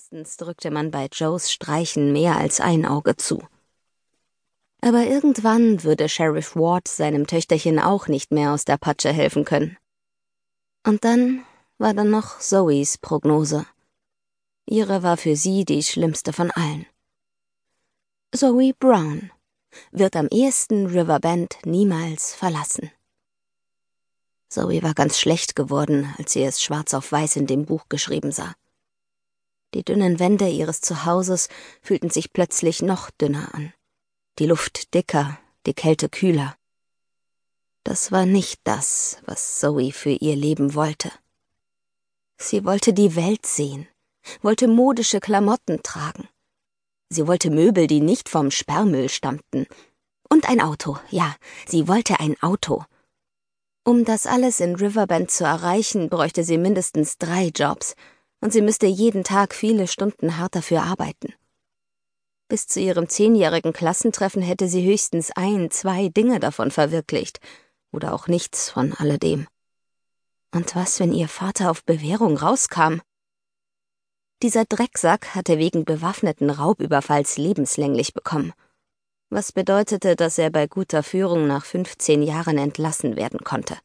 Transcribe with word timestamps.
Meistens 0.00 0.38
drückte 0.38 0.70
man 0.70 0.90
bei 0.90 1.08
Joes 1.12 1.52
Streichen 1.52 2.10
mehr 2.10 2.38
als 2.38 2.58
ein 2.58 2.86
Auge 2.86 3.16
zu. 3.16 3.46
Aber 4.80 5.04
irgendwann 5.04 5.84
würde 5.84 6.08
Sheriff 6.08 6.56
Ward 6.56 6.88
seinem 6.88 7.26
Töchterchen 7.26 7.78
auch 7.78 8.08
nicht 8.08 8.32
mehr 8.32 8.52
aus 8.52 8.64
der 8.64 8.78
Patsche 8.78 9.12
helfen 9.12 9.44
können. 9.44 9.76
Und 10.86 11.04
dann 11.04 11.44
war 11.76 11.92
da 11.92 12.04
noch 12.04 12.40
Zoes 12.40 12.96
Prognose. 12.96 13.66
Ihre 14.64 15.02
war 15.02 15.18
für 15.18 15.36
sie 15.36 15.66
die 15.66 15.82
schlimmste 15.82 16.32
von 16.32 16.50
allen. 16.50 16.86
Zoe 18.34 18.72
Brown 18.72 19.30
wird 19.92 20.16
am 20.16 20.28
ehesten 20.28 20.86
Riverbend 20.86 21.58
niemals 21.66 22.34
verlassen. 22.34 22.90
Zoe 24.48 24.82
war 24.82 24.94
ganz 24.94 25.18
schlecht 25.18 25.54
geworden, 25.54 26.14
als 26.16 26.32
sie 26.32 26.42
es 26.42 26.62
schwarz 26.62 26.94
auf 26.94 27.12
weiß 27.12 27.36
in 27.36 27.46
dem 27.46 27.66
Buch 27.66 27.90
geschrieben 27.90 28.32
sah. 28.32 28.54
Die 29.74 29.84
dünnen 29.84 30.18
Wände 30.18 30.48
ihres 30.48 30.80
Zuhauses 30.80 31.48
fühlten 31.80 32.10
sich 32.10 32.32
plötzlich 32.32 32.82
noch 32.82 33.10
dünner 33.10 33.54
an, 33.54 33.72
die 34.38 34.46
Luft 34.46 34.94
dicker, 34.94 35.38
die 35.66 35.74
Kälte 35.74 36.08
kühler. 36.08 36.56
Das 37.84 38.12
war 38.12 38.26
nicht 38.26 38.60
das, 38.64 39.18
was 39.26 39.58
Zoe 39.58 39.92
für 39.92 40.10
ihr 40.10 40.36
Leben 40.36 40.74
wollte. 40.74 41.10
Sie 42.36 42.64
wollte 42.64 42.92
die 42.92 43.16
Welt 43.16 43.46
sehen, 43.46 43.86
wollte 44.42 44.66
modische 44.66 45.20
Klamotten 45.20 45.82
tragen. 45.82 46.28
Sie 47.08 47.26
wollte 47.26 47.50
Möbel, 47.50 47.86
die 47.86 48.00
nicht 48.00 48.28
vom 48.28 48.50
Sperrmüll 48.50 49.08
stammten. 49.08 49.66
Und 50.28 50.48
ein 50.48 50.60
Auto, 50.60 50.98
ja, 51.10 51.34
sie 51.66 51.88
wollte 51.88 52.20
ein 52.20 52.40
Auto. 52.40 52.84
Um 53.84 54.04
das 54.04 54.26
alles 54.26 54.60
in 54.60 54.76
Riverbend 54.76 55.30
zu 55.30 55.44
erreichen, 55.44 56.08
bräuchte 56.08 56.44
sie 56.44 56.58
mindestens 56.58 57.18
drei 57.18 57.46
Jobs, 57.46 57.94
und 58.40 58.52
sie 58.52 58.62
müsste 58.62 58.86
jeden 58.86 59.24
Tag 59.24 59.54
viele 59.54 59.86
Stunden 59.86 60.38
hart 60.38 60.56
dafür 60.56 60.82
arbeiten. 60.82 61.34
Bis 62.48 62.66
zu 62.66 62.80
ihrem 62.80 63.08
zehnjährigen 63.08 63.72
Klassentreffen 63.72 64.42
hätte 64.42 64.68
sie 64.68 64.84
höchstens 64.84 65.30
ein, 65.36 65.70
zwei 65.70 66.08
Dinge 66.08 66.40
davon 66.40 66.70
verwirklicht, 66.70 67.38
oder 67.92 68.12
auch 68.12 68.26
nichts 68.26 68.70
von 68.70 68.92
alledem. 68.94 69.46
Und 70.52 70.74
was, 70.74 70.98
wenn 70.98 71.12
ihr 71.12 71.28
Vater 71.28 71.70
auf 71.70 71.84
Bewährung 71.84 72.36
rauskam? 72.36 73.00
Dieser 74.42 74.64
Drecksack 74.64 75.34
hatte 75.34 75.58
wegen 75.58 75.84
bewaffneten 75.84 76.50
Raubüberfalls 76.50 77.36
lebenslänglich 77.36 78.14
bekommen, 78.14 78.52
was 79.28 79.52
bedeutete, 79.52 80.16
dass 80.16 80.38
er 80.38 80.50
bei 80.50 80.66
guter 80.66 81.02
Führung 81.02 81.46
nach 81.46 81.64
15 81.64 82.22
Jahren 82.22 82.58
entlassen 82.58 83.16
werden 83.16 83.40
konnte. 83.44 83.78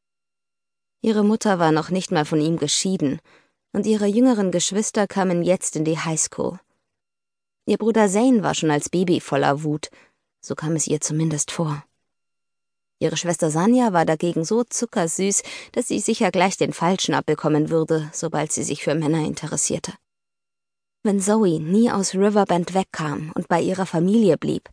Ihre 1.02 1.24
Mutter 1.24 1.60
war 1.60 1.72
noch 1.72 1.92
nicht 1.92 2.12
mal 2.12 2.26
von 2.26 2.42
ihm 2.42 2.58
geschieden, 2.58 3.20
und 3.76 3.86
ihre 3.86 4.06
jüngeren 4.06 4.52
Geschwister 4.52 5.06
kamen 5.06 5.44
jetzt 5.44 5.76
in 5.76 5.84
die 5.84 6.00
Highschool. 6.00 6.60
Ihr 7.66 7.78
Bruder 7.78 8.08
Zane 8.08 8.42
war 8.42 8.56
schon 8.56 8.72
als 8.72 8.88
Baby 8.90 9.20
voller 9.20 9.64
Wut, 9.64 9.90
so 10.40 10.56
kam 10.56 10.78
es 10.78 10.88
ihr 10.88 11.02
zumindest 11.02 11.52
vor. 11.52 11.84
Ihre 13.00 13.18
Schwester 13.18 13.52
Sanja 13.52 13.92
war 13.92 14.06
dagegen 14.06 14.46
so 14.46 14.64
zuckersüß, 14.64 15.44
dass 15.74 15.90
sie 15.90 16.00
sicher 16.00 16.32
gleich 16.32 16.56
den 16.56 16.72
Falschen 16.72 17.14
abbekommen 17.14 17.70
würde, 17.70 18.10
sobald 18.14 18.54
sie 18.54 18.64
sich 18.64 18.82
für 18.82 18.96
Männer 18.96 19.26
interessierte. 19.26 19.92
Wenn 21.04 21.20
Zoe 21.20 21.60
nie 21.60 21.92
aus 21.92 22.14
Riverbend 22.14 22.74
wegkam 22.74 23.34
und 23.36 23.50
bei 23.50 23.60
ihrer 23.60 23.86
Familie 23.86 24.38
blieb, 24.38 24.70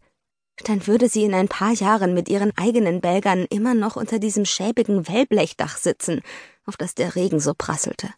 dann 0.64 0.87
würde 0.87 1.09
sie 1.09 1.25
in 1.25 1.34
ein 1.34 1.48
paar 1.48 1.72
Jahren 1.72 2.14
mit 2.14 2.28
ihren 2.28 2.56
eigenen 2.56 3.00
Belgern 3.00 3.47
immer 3.50 3.75
noch 3.75 3.97
unter 3.97 4.20
diesem 4.20 4.44
schäbigen 4.44 5.09
Wellblechdach 5.09 5.77
sitzen, 5.77 6.20
auf 6.66 6.77
das 6.77 6.94
der 6.94 7.16
Regen 7.16 7.41
so 7.41 7.53
prasselte. 7.53 8.11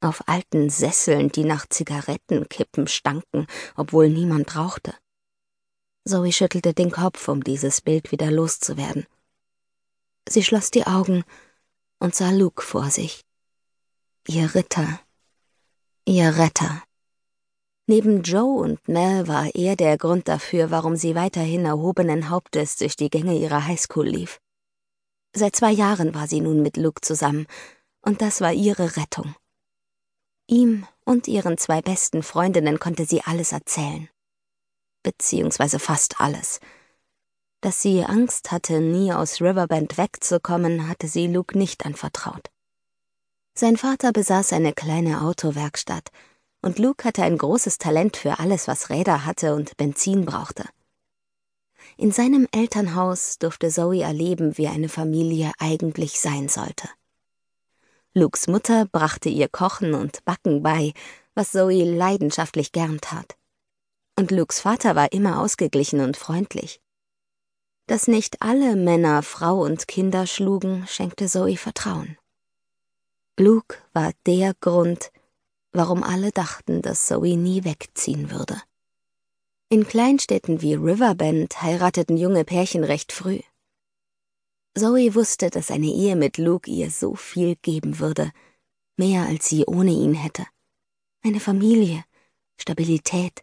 Auf 0.00 0.26
alten 0.28 0.70
Sesseln, 0.70 1.30
die 1.30 1.44
nach 1.44 1.66
Zigarettenkippen 1.68 2.86
stanken, 2.86 3.46
obwohl 3.76 4.08
niemand 4.08 4.56
rauchte. 4.56 4.94
Zoe 6.04 6.32
schüttelte 6.32 6.72
den 6.72 6.90
Kopf, 6.90 7.28
um 7.28 7.44
dieses 7.44 7.82
Bild 7.82 8.10
wieder 8.10 8.30
loszuwerden. 8.30 9.06
Sie 10.28 10.42
schloss 10.42 10.70
die 10.70 10.86
Augen 10.86 11.24
und 11.98 12.14
sah 12.14 12.30
Luke 12.30 12.62
vor 12.62 12.90
sich. 12.90 13.20
Ihr 14.26 14.54
Ritter, 14.54 15.00
ihr 16.06 16.36
Retter. 16.36 16.82
Neben 17.86 18.22
Joe 18.22 18.60
und 18.60 18.88
Mel 18.88 19.26
war 19.28 19.54
er 19.54 19.76
der 19.76 19.98
Grund 19.98 20.28
dafür, 20.28 20.70
warum 20.70 20.96
sie 20.96 21.14
weiterhin 21.14 21.64
erhobenen 21.64 22.30
Hauptes 22.30 22.76
durch 22.76 22.96
die 22.96 23.10
Gänge 23.10 23.36
ihrer 23.36 23.66
Highschool 23.66 24.08
lief. 24.08 24.40
Seit 25.34 25.56
zwei 25.56 25.72
Jahren 25.72 26.14
war 26.14 26.26
sie 26.26 26.40
nun 26.40 26.62
mit 26.62 26.76
Luke 26.76 27.00
zusammen, 27.00 27.46
und 28.00 28.22
das 28.22 28.40
war 28.40 28.52
ihre 28.52 28.96
Rettung. 28.96 29.34
Ihm 30.50 30.86
und 31.04 31.28
ihren 31.28 31.56
zwei 31.56 31.80
besten 31.80 32.22
Freundinnen 32.22 32.78
konnte 32.78 33.06
sie 33.06 33.22
alles 33.22 33.52
erzählen 33.52 34.08
beziehungsweise 35.02 35.78
fast 35.78 36.20
alles. 36.20 36.60
Dass 37.60 37.82
sie 37.82 38.04
Angst 38.04 38.52
hatte, 38.52 38.80
nie 38.80 39.12
aus 39.12 39.40
Riverbend 39.40 39.98
wegzukommen, 39.98 40.88
hatte 40.88 41.08
sie 41.08 41.26
Luke 41.26 41.56
nicht 41.58 41.84
anvertraut. 41.84 42.50
Sein 43.54 43.76
Vater 43.76 44.12
besaß 44.12 44.52
eine 44.52 44.72
kleine 44.72 45.22
Autowerkstatt, 45.22 46.08
und 46.62 46.78
Luke 46.78 47.04
hatte 47.04 47.22
ein 47.22 47.38
großes 47.38 47.78
Talent 47.78 48.16
für 48.16 48.38
alles, 48.38 48.68
was 48.68 48.90
Räder 48.90 49.24
hatte 49.24 49.54
und 49.54 49.76
Benzin 49.76 50.24
brauchte. 50.24 50.64
In 51.96 52.12
seinem 52.12 52.46
Elternhaus 52.52 53.38
durfte 53.38 53.68
Zoe 53.68 54.02
erleben, 54.02 54.56
wie 54.56 54.68
eine 54.68 54.88
Familie 54.88 55.52
eigentlich 55.58 56.20
sein 56.20 56.48
sollte. 56.48 56.88
Lukes 58.14 58.48
Mutter 58.48 58.86
brachte 58.86 59.28
ihr 59.28 59.48
Kochen 59.48 59.94
und 59.94 60.24
Backen 60.24 60.62
bei, 60.62 60.92
was 61.34 61.52
Zoe 61.52 61.84
leidenschaftlich 61.84 62.72
gern 62.72 63.00
tat 63.00 63.36
und 64.20 64.30
Lukes 64.30 64.60
Vater 64.60 64.94
war 64.94 65.12
immer 65.12 65.40
ausgeglichen 65.40 66.00
und 66.00 66.16
freundlich. 66.16 66.80
Dass 67.86 68.06
nicht 68.06 68.42
alle 68.42 68.76
Männer 68.76 69.22
Frau 69.22 69.62
und 69.62 69.88
Kinder 69.88 70.26
schlugen, 70.26 70.86
schenkte 70.86 71.26
Zoe 71.26 71.56
Vertrauen. 71.56 72.18
Luke 73.38 73.78
war 73.94 74.12
der 74.26 74.52
Grund, 74.60 75.10
warum 75.72 76.02
alle 76.02 76.30
dachten, 76.30 76.82
dass 76.82 77.06
Zoe 77.06 77.36
nie 77.36 77.64
wegziehen 77.64 78.30
würde. 78.30 78.60
In 79.70 79.86
Kleinstädten 79.86 80.60
wie 80.60 80.74
Riverbend 80.74 81.62
heirateten 81.62 82.18
junge 82.18 82.44
Pärchen 82.44 82.84
recht 82.84 83.12
früh. 83.12 83.40
Zoe 84.76 85.14
wusste, 85.14 85.50
dass 85.50 85.70
eine 85.70 85.88
Ehe 85.88 86.14
mit 86.14 86.38
Luke 86.38 86.70
ihr 86.70 86.90
so 86.90 87.14
viel 87.14 87.56
geben 87.56 87.98
würde, 87.98 88.30
mehr 88.96 89.26
als 89.26 89.48
sie 89.48 89.64
ohne 89.66 89.90
ihn 89.90 90.14
hätte. 90.14 90.46
Eine 91.22 91.40
Familie, 91.40 92.04
Stabilität, 92.56 93.42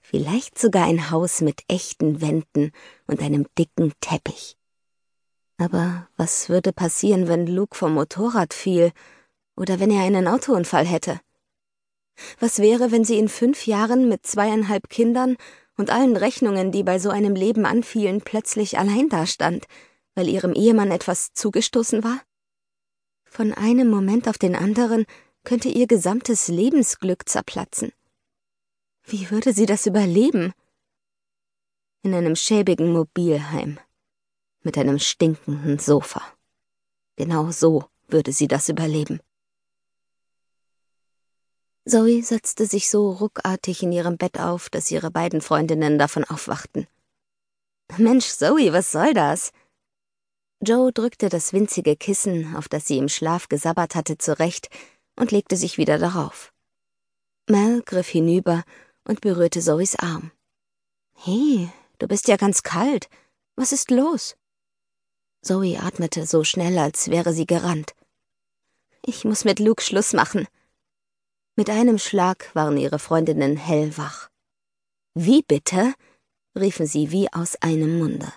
vielleicht 0.00 0.58
sogar 0.58 0.86
ein 0.86 1.10
Haus 1.10 1.40
mit 1.40 1.62
echten 1.68 2.20
Wänden 2.20 2.72
und 3.06 3.20
einem 3.20 3.46
dicken 3.58 3.92
Teppich. 4.00 4.56
Aber 5.58 6.08
was 6.16 6.48
würde 6.48 6.72
passieren, 6.72 7.28
wenn 7.28 7.46
Luke 7.46 7.76
vom 7.76 7.94
Motorrad 7.94 8.54
fiel 8.54 8.92
oder 9.56 9.78
wenn 9.78 9.90
er 9.90 10.04
einen 10.04 10.26
Autounfall 10.26 10.86
hätte? 10.86 11.20
Was 12.40 12.60
wäre, 12.60 12.92
wenn 12.92 13.04
sie 13.04 13.18
in 13.18 13.28
fünf 13.28 13.66
Jahren 13.66 14.08
mit 14.08 14.26
zweieinhalb 14.26 14.88
Kindern 14.88 15.36
und 15.76 15.90
allen 15.90 16.16
Rechnungen, 16.16 16.72
die 16.72 16.82
bei 16.82 16.98
so 16.98 17.10
einem 17.10 17.34
Leben 17.34 17.66
anfielen, 17.66 18.20
plötzlich 18.20 18.78
allein 18.78 19.08
dastand, 19.08 19.66
weil 20.14 20.28
ihrem 20.28 20.52
Ehemann 20.52 20.90
etwas 20.90 21.32
zugestoßen 21.34 22.04
war? 22.04 22.22
Von 23.24 23.52
einem 23.52 23.88
Moment 23.88 24.28
auf 24.28 24.38
den 24.38 24.54
anderen 24.54 25.06
könnte 25.42 25.68
ihr 25.68 25.86
gesamtes 25.86 26.48
Lebensglück 26.48 27.28
zerplatzen. 27.28 27.92
Wie 29.04 29.30
würde 29.30 29.52
sie 29.52 29.66
das 29.66 29.86
überleben? 29.86 30.52
In 32.02 32.14
einem 32.14 32.36
schäbigen 32.36 32.92
Mobilheim. 32.92 33.78
Mit 34.62 34.78
einem 34.78 34.98
stinkenden 34.98 35.78
Sofa. 35.78 36.22
Genau 37.16 37.50
so 37.50 37.84
würde 38.08 38.32
sie 38.32 38.48
das 38.48 38.68
überleben. 38.68 39.20
Zoe 41.86 42.22
setzte 42.22 42.64
sich 42.64 42.88
so 42.88 43.10
ruckartig 43.10 43.82
in 43.82 43.92
ihrem 43.92 44.16
Bett 44.16 44.40
auf, 44.40 44.70
dass 44.70 44.90
ihre 44.90 45.10
beiden 45.10 45.42
Freundinnen 45.42 45.98
davon 45.98 46.24
aufwachten. 46.24 46.86
Mensch, 47.98 48.26
Zoe, 48.26 48.72
was 48.72 48.90
soll 48.90 49.12
das? 49.12 49.52
Joe 50.64 50.92
drückte 50.92 51.28
das 51.28 51.52
winzige 51.52 51.96
Kissen, 51.96 52.56
auf 52.56 52.68
das 52.68 52.86
sie 52.86 52.98
im 52.98 53.08
Schlaf 53.08 53.48
gesabbert 53.48 53.94
hatte, 53.94 54.18
zurecht 54.18 54.68
und 55.16 55.30
legte 55.30 55.56
sich 55.56 55.78
wieder 55.78 55.98
darauf. 55.98 56.52
Mel 57.48 57.82
griff 57.82 58.08
hinüber 58.08 58.64
und 59.04 59.20
berührte 59.20 59.60
Zoes 59.60 59.96
Arm. 59.96 60.32
Hey, 61.14 61.70
du 61.98 62.08
bist 62.08 62.28
ja 62.28 62.36
ganz 62.36 62.62
kalt. 62.62 63.08
Was 63.56 63.72
ist 63.72 63.90
los? 63.90 64.36
Zoe 65.42 65.78
atmete 65.78 66.26
so 66.26 66.42
schnell, 66.42 66.78
als 66.78 67.10
wäre 67.10 67.32
sie 67.32 67.46
gerannt. 67.46 67.94
Ich 69.04 69.24
muss 69.24 69.44
mit 69.44 69.58
Luke 69.58 69.82
Schluss 69.82 70.14
machen. 70.14 70.48
Mit 71.56 71.68
einem 71.68 71.98
Schlag 71.98 72.54
waren 72.54 72.78
ihre 72.78 72.98
Freundinnen 72.98 73.56
hellwach. 73.56 74.30
Wie 75.14 75.42
bitte? 75.42 75.94
riefen 76.58 76.86
sie 76.86 77.10
wie 77.10 77.32
aus 77.32 77.56
einem 77.56 77.98
Munde. 77.98 78.32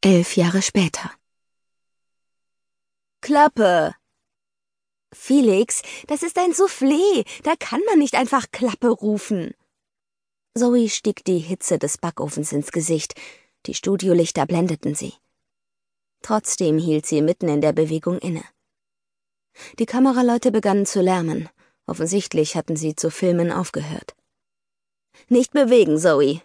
Elf 0.00 0.36
Jahre 0.36 0.62
später. 0.62 1.10
Klappe! 3.20 3.96
Felix, 5.12 5.82
das 6.06 6.22
ist 6.22 6.38
ein 6.38 6.52
Soufflé, 6.52 7.26
da 7.42 7.56
kann 7.56 7.80
man 7.84 7.98
nicht 7.98 8.14
einfach 8.14 8.52
Klappe 8.52 8.90
rufen. 8.90 9.54
Zoe 10.56 10.88
stieg 10.88 11.24
die 11.24 11.40
Hitze 11.40 11.80
des 11.80 11.98
Backofens 11.98 12.52
ins 12.52 12.70
Gesicht, 12.70 13.14
die 13.66 13.74
Studiolichter 13.74 14.46
blendeten 14.46 14.94
sie. 14.94 15.14
Trotzdem 16.22 16.78
hielt 16.78 17.04
sie 17.04 17.20
mitten 17.20 17.48
in 17.48 17.60
der 17.60 17.72
Bewegung 17.72 18.18
inne. 18.18 18.44
Die 19.80 19.86
Kameraleute 19.86 20.52
begannen 20.52 20.86
zu 20.86 21.00
lärmen. 21.00 21.48
Offensichtlich 21.86 22.54
hatten 22.54 22.76
sie 22.76 22.94
zu 22.94 23.10
filmen 23.10 23.50
aufgehört. 23.50 24.14
Nicht 25.28 25.52
bewegen, 25.52 25.98
Zoe. 25.98 26.40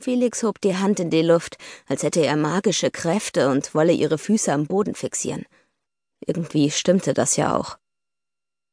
Felix 0.00 0.42
hob 0.42 0.60
die 0.60 0.76
Hand 0.76 1.00
in 1.00 1.10
die 1.10 1.22
Luft, 1.22 1.56
als 1.86 2.02
hätte 2.02 2.24
er 2.24 2.36
magische 2.36 2.90
Kräfte 2.90 3.50
und 3.50 3.74
wolle 3.74 3.92
ihre 3.92 4.18
Füße 4.18 4.52
am 4.52 4.66
Boden 4.66 4.94
fixieren. 4.94 5.44
Irgendwie 6.24 6.70
stimmte 6.70 7.14
das 7.14 7.36
ja 7.36 7.56
auch. 7.56 7.78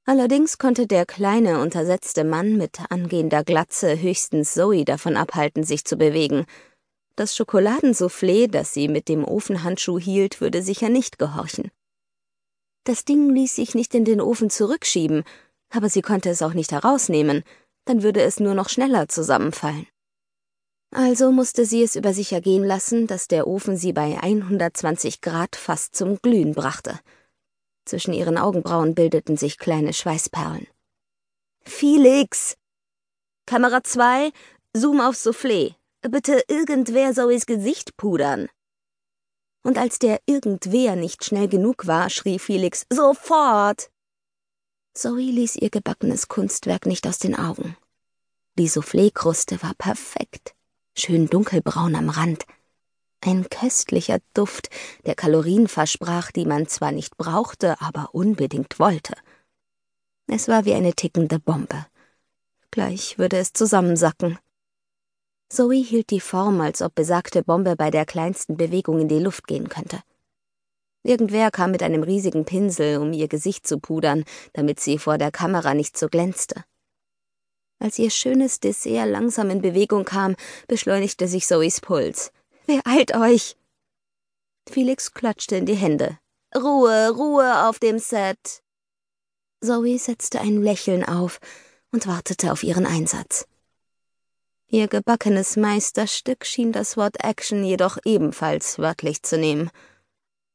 Allerdings 0.06 0.60
konnte 0.60 0.86
der 0.86 1.06
kleine, 1.06 1.62
untersetzte 1.62 2.24
Mann 2.24 2.58
mit 2.58 2.80
angehender 2.90 3.44
Glatze 3.44 4.00
höchstens 4.00 4.54
Zoe 4.54 4.86
davon 4.86 5.18
abhalten, 5.18 5.64
sich 5.64 5.84
zu 5.84 5.98
bewegen. 5.98 6.46
Das 7.16 7.36
Schokoladensoufflé, 7.36 8.48
das 8.48 8.74
sie 8.74 8.88
mit 8.88 9.10
dem 9.10 9.24
Ofenhandschuh 9.24 9.98
hielt, 9.98 10.42
würde 10.42 10.62
sicher 10.62 10.90
nicht 10.90 11.18
gehorchen. 11.18 11.72
Das 12.84 13.04
Ding 13.04 13.34
ließ 13.34 13.56
sich 13.56 13.74
nicht 13.74 13.96
in 13.96 14.06
den 14.06 14.22
Ofen 14.22 14.52
zurückschieben, 14.52 15.24
aber 15.72 15.90
sie 15.90 16.04
konnte 16.04 16.30
es 16.30 16.44
auch 16.44 16.54
nicht 16.54 16.72
herausnehmen, 16.72 17.44
dann 17.86 18.04
würde 18.04 18.22
es 18.22 18.40
nur 18.40 18.54
noch 18.54 18.70
schneller 18.70 19.08
zusammenfallen. 19.08 19.88
Also 20.96 21.30
musste 21.30 21.66
sie 21.66 21.84
es 21.84 21.98
über 21.98 22.14
sich 22.14 22.32
ergehen 22.32 22.64
lassen, 22.64 23.06
dass 23.06 23.28
der 23.28 23.48
Ofen 23.48 23.76
sie 23.76 23.92
bei 23.92 24.18
120 24.18 25.20
Grad 25.20 25.58
fast 25.58 25.94
zum 25.94 26.22
Glühen 26.22 26.54
brachte. 26.54 26.98
Zwischen 27.84 28.14
ihren 28.14 28.38
Augenbrauen 28.38 28.96
bildeten 28.96 29.36
sich 29.36 29.58
kleine 29.58 29.92
Schweißperlen. 29.92 30.68
Felix! 31.64 32.56
Kamera 33.46 33.84
2, 33.84 34.32
Zoom 34.72 35.02
aufs 35.02 35.28
Soufflé. 35.28 35.76
Bitte 36.02 36.42
irgendwer 36.48 37.14
Zoes 37.14 37.46
Gesicht 37.46 37.98
pudern. 37.98 38.48
Und 39.64 39.78
als 39.78 40.00
der 40.00 40.22
irgendwer 40.26 40.96
nicht 40.96 41.26
schnell 41.26 41.50
genug 41.50 41.88
war, 41.88 42.10
schrie 42.10 42.40
Felix 42.40 42.86
Sofort! 42.90 43.92
Zoe 44.94 45.24
ließ 45.24 45.58
ihr 45.58 45.72
gebackenes 45.72 46.30
Kunstwerk 46.30 46.86
nicht 46.86 47.06
aus 47.06 47.20
den 47.20 47.36
Augen. 47.36 47.76
Die 48.58 48.70
Soufflé-Kruste 48.70 49.62
war 49.62 49.74
perfekt, 49.74 50.55
schön 50.98 51.28
dunkelbraun 51.28 51.96
am 51.96 52.10
Rand, 52.10 52.46
ein 53.22 53.50
köstlicher 53.50 54.20
Duft, 54.34 54.70
der 55.06 55.16
Kalorien 55.16 55.68
versprach, 55.68 56.32
die 56.32 56.46
man 56.46 56.68
zwar 56.68 56.92
nicht 56.92 57.18
brauchte, 57.18 57.82
aber 57.82 58.10
unbedingt 58.14 58.80
wollte. 58.80 59.14
Es 60.28 60.48
war 60.48 60.66
wie 60.66 60.74
eine 60.74 60.94
tickende 60.94 61.40
Bombe. 61.40 61.86
Gleich 62.72 63.18
würde 63.18 63.38
es 63.38 63.54
zusammensacken. 63.54 64.38
Zoe 65.50 65.82
hielt 65.82 66.10
die 66.10 66.20
Form, 66.20 66.62
als 66.62 66.82
ob 66.82 66.96
besagte 66.96 67.44
Bombe 67.44 67.76
bei 67.76 67.90
der 67.90 68.06
kleinsten 68.06 68.58
Bewegung 68.58 69.00
in 69.00 69.08
die 69.08 69.20
Luft 69.20 69.48
gehen 69.48 69.70
könnte. 69.70 70.02
Irgendwer 71.04 71.52
kam 71.52 71.72
mit 71.72 71.84
einem 71.84 72.04
riesigen 72.04 72.46
Pinsel, 72.46 72.98
um 72.98 73.14
ihr 73.14 73.28
Gesicht 73.28 73.68
zu 73.68 73.80
pudern, 73.80 74.24
damit 74.54 74.80
sie 74.80 74.98
vor 74.98 75.18
der 75.18 75.32
Kamera 75.32 75.76
nicht 75.76 75.98
so 75.98 76.08
glänzte. 76.08 76.64
Als 77.80 78.00
ihr 78.00 78.10
schönes 78.10 78.60
Dessert 78.60 79.08
langsam 79.08 79.50
in 79.50 79.62
Bewegung 79.62 80.06
kam, 80.06 80.36
beschleunigte 80.68 81.28
sich 81.28 81.46
Zoes 81.46 81.82
Puls. 81.82 82.32
Beeilt 82.68 83.16
euch! 83.16 83.56
Felix 84.70 85.14
klatschte 85.14 85.58
in 85.58 85.66
die 85.66 85.76
Hände. 85.76 86.18
Ruhe, 86.56 87.12
Ruhe 87.12 87.68
auf 87.68 87.80
dem 87.80 88.00
Set! 88.00 88.64
Zoe 89.62 89.98
setzte 90.00 90.42
ein 90.42 90.62
Lächeln 90.62 91.04
auf 91.04 91.40
und 91.92 92.08
wartete 92.08 92.52
auf 92.52 92.64
ihren 92.64 92.86
Einsatz. 92.86 93.48
Ihr 94.68 94.88
gebackenes 94.88 95.58
Meisterstück 95.58 96.46
schien 96.46 96.72
das 96.72 96.98
Wort 96.98 97.24
Action 97.24 97.64
jedoch 97.64 97.98
ebenfalls 98.04 98.80
wörtlich 98.80 99.22
zu 99.22 99.38
nehmen. 99.38 99.70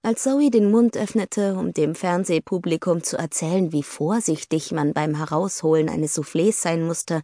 Als 0.02 0.22
Zoe 0.22 0.50
den 0.50 0.70
Mund 0.70 0.96
öffnete, 0.96 1.54
um 1.56 1.74
dem 1.74 1.94
Fernsehpublikum 1.94 3.02
zu 3.02 3.18
erzählen, 3.18 3.70
wie 3.72 3.82
vorsichtig 3.82 4.72
man 4.72 4.94
beim 4.94 5.14
Herausholen 5.14 5.90
eines 5.90 6.16
Soufflés 6.16 6.52
sein 6.52 6.86
musste, 6.86 7.22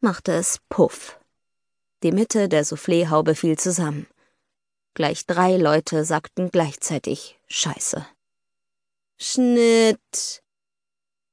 machte 0.00 0.32
es 0.32 0.60
Puff. 0.68 1.18
Die 2.04 2.12
Mitte 2.12 2.48
der 2.48 2.64
Souffléhaube 2.64 3.34
fiel 3.34 3.58
zusammen. 3.58 4.06
Gleich 4.94 5.26
drei 5.26 5.56
Leute 5.56 6.04
sagten 6.04 6.50
gleichzeitig 6.50 7.38
Scheiße. 7.48 8.06
Schnitt. 9.18 10.42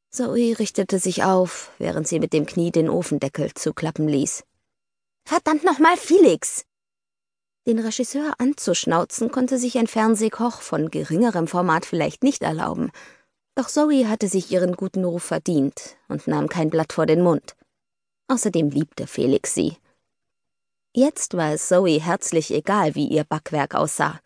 Zoe 0.09 0.57
richtete 0.57 0.97
sich 0.97 1.23
auf, 1.23 1.71
während 1.77 2.07
sie 2.07 2.19
mit 2.19 2.33
dem 2.33 2.47
Knie 2.47 2.71
den 2.71 2.89
Ofendeckel 2.89 3.53
zuklappen 3.53 4.07
ließ. 4.07 4.43
Verdammt 5.23 5.63
nochmal, 5.63 5.97
Felix! 5.97 6.65
Den 7.67 7.79
Regisseur 7.79 8.33
anzuschnauzen 8.37 9.29
konnte 9.29 9.57
sich 9.57 9.77
ein 9.77 9.87
Fernsehkoch 9.87 10.61
von 10.61 10.89
geringerem 10.89 11.47
Format 11.47 11.85
vielleicht 11.85 12.23
nicht 12.23 12.41
erlauben. 12.41 12.91
Doch 13.55 13.67
Zoe 13.67 14.07
hatte 14.07 14.29
sich 14.29 14.49
ihren 14.49 14.77
guten 14.77 15.03
Ruf 15.03 15.23
verdient 15.23 15.97
und 16.07 16.27
nahm 16.27 16.47
kein 16.47 16.69
Blatt 16.69 16.93
vor 16.93 17.05
den 17.05 17.21
Mund. 17.21 17.57
Außerdem 18.29 18.69
liebte 18.69 19.05
Felix 19.05 19.53
sie. 19.53 19.75
Jetzt 20.93 21.35
war 21.35 21.51
es 21.51 21.67
Zoe 21.67 21.99
herzlich 21.99 22.53
egal, 22.53 22.95
wie 22.95 23.07
ihr 23.09 23.25
Backwerk 23.25 23.75
aussah. 23.75 24.21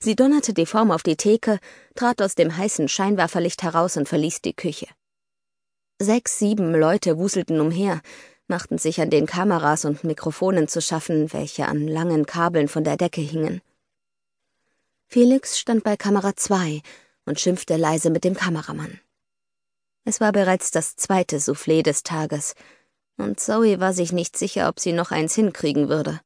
Sie 0.00 0.16
donnerte 0.16 0.52
die 0.52 0.66
Form 0.66 0.90
auf 0.90 1.04
die 1.04 1.16
Theke, 1.16 1.60
trat 1.94 2.20
aus 2.20 2.34
dem 2.34 2.56
heißen 2.56 2.88
Scheinwerferlicht 2.88 3.62
heraus 3.62 3.96
und 3.96 4.08
verließ 4.08 4.42
die 4.42 4.54
Küche. 4.54 4.88
Sechs, 6.00 6.40
sieben 6.40 6.74
Leute 6.74 7.16
wuselten 7.16 7.60
umher, 7.60 8.00
machten 8.52 8.76
sich 8.76 9.00
an 9.00 9.08
den 9.08 9.24
Kameras 9.24 9.86
und 9.86 10.04
Mikrofonen 10.04 10.68
zu 10.68 10.82
schaffen, 10.82 11.32
welche 11.32 11.66
an 11.68 11.88
langen 11.88 12.26
Kabeln 12.26 12.68
von 12.68 12.84
der 12.84 12.98
Decke 12.98 13.22
hingen. 13.22 13.62
Felix 15.08 15.58
stand 15.58 15.84
bei 15.84 15.96
Kamera 15.96 16.36
zwei 16.36 16.82
und 17.24 17.40
schimpfte 17.40 17.78
leise 17.78 18.10
mit 18.10 18.24
dem 18.24 18.34
Kameramann. 18.34 19.00
Es 20.04 20.20
war 20.20 20.32
bereits 20.32 20.70
das 20.70 20.96
zweite 20.96 21.38
Soufflé 21.38 21.82
des 21.82 22.02
Tages, 22.02 22.54
und 23.16 23.40
Zoe 23.40 23.80
war 23.80 23.94
sich 23.94 24.12
nicht 24.12 24.36
sicher, 24.36 24.68
ob 24.68 24.80
sie 24.80 24.92
noch 24.92 25.12
eins 25.12 25.34
hinkriegen 25.34 25.88
würde. 25.88 26.20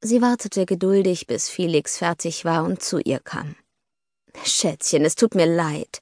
Sie 0.00 0.22
wartete 0.22 0.64
geduldig, 0.64 1.26
bis 1.26 1.50
Felix 1.50 1.98
fertig 1.98 2.46
war 2.46 2.64
und 2.64 2.82
zu 2.82 3.00
ihr 3.00 3.20
kam. 3.20 3.54
Schätzchen, 4.44 5.04
es 5.04 5.14
tut 5.14 5.34
mir 5.34 5.46
leid. 5.46 6.00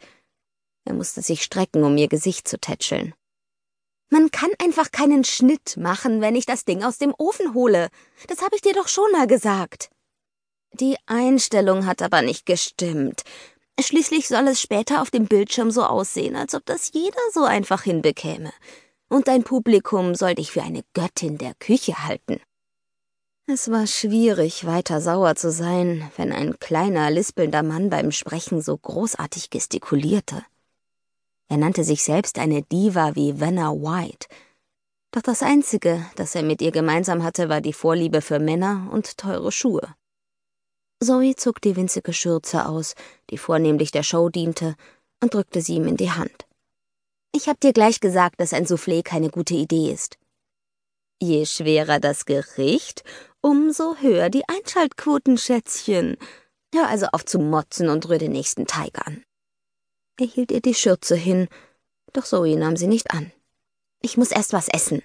Er 0.84 0.94
musste 0.94 1.20
sich 1.20 1.43
strecken, 1.43 1.82
um 1.82 1.96
ihr 1.96 2.08
Gesicht 2.08 2.46
zu 2.46 2.61
tätscheln. 2.61 3.12
Man 4.11 4.31
kann 4.31 4.51
einfach 4.63 4.91
keinen 4.93 5.25
Schnitt 5.25 5.77
machen, 5.77 6.21
wenn 6.21 6.37
ich 6.37 6.47
das 6.47 6.65
Ding 6.65 6.85
aus 6.85 6.99
dem 6.99 7.15
Ofen 7.19 7.55
hole. 7.55 7.89
Das 8.29 8.43
habe 8.43 8.55
ich 8.55 8.63
dir 8.63 8.73
doch 8.73 8.89
schon 8.89 9.11
mal 9.13 9.27
gesagt. 9.27 9.91
Die 10.73 10.97
Einstellung 11.07 11.87
hat 11.87 12.03
aber 12.03 12.23
nicht 12.23 12.47
gestimmt. 12.47 13.23
Schließlich 13.81 14.29
soll 14.29 14.49
es 14.49 14.61
später 14.61 15.03
auf 15.03 15.11
dem 15.11 15.27
Bildschirm 15.27 15.71
so 15.71 15.85
aussehen, 15.85 16.37
als 16.37 16.55
ob 16.55 16.65
das 16.67 16.93
jeder 16.93 17.21
so 17.33 17.45
einfach 17.45 17.83
hinbekäme 17.83 18.53
und 19.09 19.29
dein 19.29 19.45
Publikum 19.45 20.15
soll 20.15 20.35
dich 20.35 20.51
für 20.51 20.63
eine 20.63 20.83
Göttin 20.95 21.39
der 21.39 21.55
Küche 21.55 22.05
halten. 22.05 22.41
Es 23.47 23.71
war 23.71 23.87
schwierig, 23.87 24.67
weiter 24.67 25.01
sauer 25.01 25.37
zu 25.37 25.53
sein, 25.53 26.11
wenn 26.17 26.33
ein 26.33 26.59
kleiner, 26.59 27.11
lispelnder 27.11 27.63
Mann 27.63 27.91
beim 27.91 28.11
Sprechen 28.11 28.61
so 28.61 28.77
großartig 28.77 29.51
gestikulierte. 29.51 30.45
Er 31.49 31.57
nannte 31.59 31.85
sich 31.85 32.03
selbst 32.03 32.38
eine 32.38 32.62
Diva 32.62 33.15
wie 33.15 33.41
Vanna 33.41 33.73
White. 33.73 34.26
Doch 35.12 35.23
das 35.23 35.43
Einzige, 35.43 36.05
das 36.17 36.35
er 36.35 36.43
mit 36.43 36.61
ihr 36.61 36.73
gemeinsam 36.73 37.23
hatte, 37.23 37.49
war 37.49 37.61
die 37.61 37.73
Vorliebe 37.73 38.21
für 38.21 38.38
Männer 38.38 38.88
und 38.93 39.17
teure 39.17 39.53
Schuhe. 39.53 39.95
Zoe 41.03 41.37
zog 41.37 41.61
die 41.61 41.76
winzige 41.76 42.12
Schürze 42.12 42.67
aus, 42.67 42.95
die 43.31 43.38
vornehmlich 43.38 43.91
der 43.91 44.03
Show 44.03 44.29
diente, 44.29 44.75
und 45.23 45.35
drückte 45.35 45.61
sie 45.61 45.76
ihm 45.76 45.87
in 45.87 45.97
die 45.97 46.11
Hand. 46.11 46.47
Ich 47.33 47.49
hab 47.49 47.61
dir 47.61 47.73
gleich 47.73 48.00
gesagt, 48.00 48.41
dass 48.41 48.53
ein 48.53 48.67
Soufflé 48.67 49.03
keine 49.03 49.31
gute 49.31 49.55
Idee 49.55 49.93
ist. 49.93 50.19
Je 51.21 51.47
schwerer 51.47 52.00
das 52.00 52.25
Gericht, 52.25 53.05
umso 53.41 53.97
höher 53.97 54.31
die 54.31 54.49
Einschaltquoten, 54.49 55.38
Schätzchen. 55.38 56.17
Hör 56.75 56.88
also 56.88 57.07
auf 57.12 57.25
zu 57.25 57.38
motzen 57.38 57.88
und 57.88 58.09
rühr 58.09 58.19
den 58.19 58.33
nächsten 58.33 58.67
Teig 58.67 59.07
an. 59.07 59.23
Er 60.18 60.26
hielt 60.26 60.50
ihr 60.50 60.61
die 60.61 60.75
Schürze 60.75 61.16
hin, 61.16 61.49
doch 62.12 62.25
Zoe 62.25 62.56
nahm 62.56 62.76
sie 62.76 62.87
nicht 62.87 63.11
an. 63.11 63.32
Ich 64.00 64.16
muss 64.16 64.30
erst 64.30 64.52
was 64.52 64.68
essen. 64.68 65.02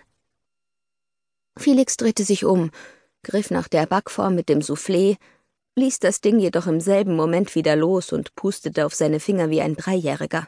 Felix 1.58 1.98
drehte 1.98 2.24
sich 2.24 2.46
um, 2.46 2.72
griff 3.24 3.52
nach 3.52 3.68
der 3.68 3.86
Backform 3.86 4.36
mit 4.36 4.48
dem 4.48 4.60
Soufflé, 4.60 5.18
ließ 5.76 6.00
das 6.00 6.22
Ding 6.22 6.40
jedoch 6.40 6.68
im 6.68 6.80
selben 6.80 7.16
Moment 7.16 7.56
wieder 7.56 7.76
los 7.76 8.14
und 8.14 8.36
pustete 8.36 8.86
auf 8.86 8.96
seine 8.96 9.20
Finger 9.20 9.50
wie 9.50 9.62
ein 9.62 9.76
Dreijähriger 9.76 10.48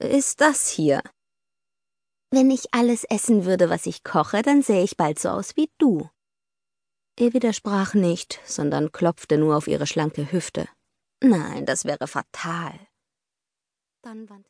ist 0.00 0.40
das 0.40 0.68
hier? 0.68 1.02
Wenn 2.30 2.50
ich 2.50 2.72
alles 2.72 3.04
essen 3.04 3.44
würde, 3.44 3.68
was 3.68 3.86
ich 3.86 4.02
koche, 4.04 4.42
dann 4.42 4.62
sähe 4.62 4.82
ich 4.82 4.96
bald 4.96 5.18
so 5.18 5.28
aus 5.28 5.56
wie 5.56 5.70
du. 5.78 6.08
Er 7.18 7.34
widersprach 7.34 7.94
nicht, 7.94 8.40
sondern 8.46 8.92
klopfte 8.92 9.36
nur 9.36 9.56
auf 9.56 9.68
ihre 9.68 9.86
schlanke 9.86 10.32
Hüfte. 10.32 10.68
Nein, 11.22 11.66
das 11.66 11.84
wäre 11.84 12.06
fatal. 12.06 12.72
Dann 14.02 14.28
wandte 14.30 14.48